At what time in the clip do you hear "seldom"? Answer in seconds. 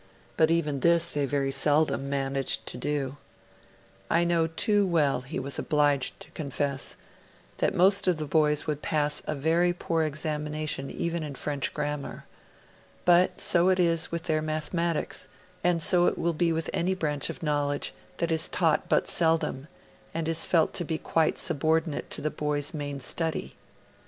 1.51-2.09, 19.07-19.67